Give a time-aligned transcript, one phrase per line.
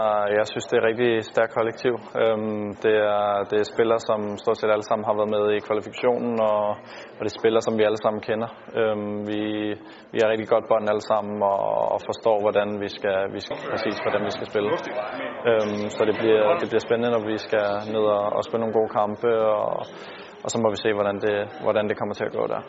[0.00, 1.94] Ah, jeg synes, det er et rigtig stærkt kollektiv.
[2.22, 5.64] Øhm, det er, det er spillere, som stort set alle sammen har været med i
[5.66, 6.64] kvalifikationen, og,
[7.16, 8.50] og det er spillere, som vi alle sammen kender.
[8.80, 9.40] Øhm, vi,
[10.12, 11.60] vi har rigtig godt bånd alle sammen, og,
[11.94, 14.70] og forstår, hvordan vi skal, vi skal, præcis hvordan vi skal spille.
[15.50, 18.78] Øhm, så det bliver, det bliver spændende, når vi skal ned og, og spille nogle
[18.78, 19.30] gode kampe,
[19.60, 19.72] og,
[20.44, 22.60] og så må vi se, hvordan det, hvordan det kommer til at gå der.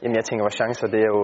[0.00, 1.22] Jamen, jeg tænker, vores chancer, det er jo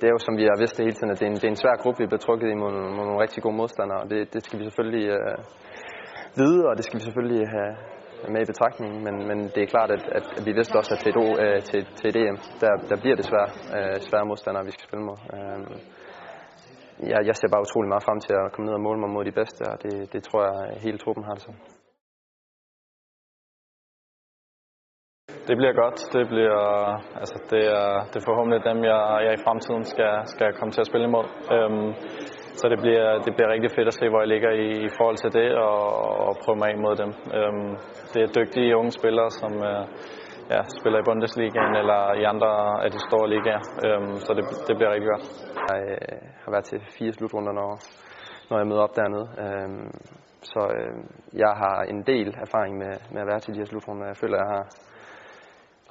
[0.00, 1.48] det er jo, som vi har vidst det hele tiden, at det er en, det
[1.48, 4.00] er en svær gruppe, vi bliver trukket i mod, mod nogle rigtig gode modstandere.
[4.02, 5.38] Og det, det skal vi selvfølgelig øh,
[6.40, 7.72] vide, og det skal vi selvfølgelig have
[8.34, 8.92] med i betragtning.
[9.06, 11.80] Men, men det er klart, at, at, vi vidste også, at til et, øh, til,
[11.98, 15.18] til et EM, der, der bliver det svære, øh, svære modstandere, vi skal spille mod.
[15.36, 15.60] Øh,
[17.12, 19.24] jeg, jeg ser bare utrolig meget frem til at komme ned og måle mig mod
[19.24, 21.79] de bedste, og det, det tror jeg, hele truppen har det sådan.
[25.48, 25.98] Det bliver godt.
[26.16, 26.60] Det bliver,
[27.22, 30.82] altså det er, det er forhåbentlig dem, jeg, jeg i fremtiden skal, skal komme til
[30.84, 31.26] at spille imod.
[31.54, 31.88] Øhm,
[32.60, 35.18] så det bliver, det bliver rigtig fedt at se, hvor jeg ligger i, i forhold
[35.22, 35.82] til det, og,
[36.26, 37.10] og prøve mig af mod dem.
[37.36, 37.72] Øhm,
[38.12, 39.84] det er dygtige unge spillere, som øh,
[40.52, 42.50] ja, spiller i Bundesligaen eller i andre
[42.84, 43.62] af de store ligaer.
[43.86, 45.26] Øhm, så det, det bliver rigtig godt.
[45.70, 47.70] Jeg øh, har været til fire slutrunder, når,
[48.50, 49.26] når jeg møder op dernede.
[49.44, 49.88] Øhm,
[50.52, 50.94] så øh,
[51.42, 54.06] jeg har en del erfaring med, med at være til de her slutrunder.
[54.06, 54.64] Jeg føler, jeg har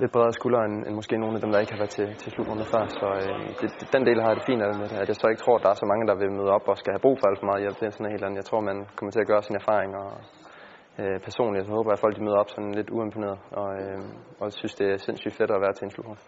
[0.01, 2.29] lidt bredere skuldre end, end måske nogle af dem, der ikke har været til, til
[2.31, 2.83] slutrunden før.
[2.99, 4.97] Så øh, det, den del har jeg det fint af med det.
[5.03, 6.77] At jeg så ikke tror, at der er så mange, der vil møde op og
[6.81, 7.77] skal have brug for alt for meget hjælp.
[7.79, 8.41] Det er sådan helt andet.
[8.41, 9.91] Jeg tror, man kommer til at gøre sin erfaring.
[10.01, 10.09] Og
[11.01, 13.39] øh, personligt så håber jeg, at folk de møder op sådan lidt uimponeret.
[13.61, 14.01] Og, øh,
[14.41, 16.21] og synes, det er sindssygt fedt at være til en slutrunde.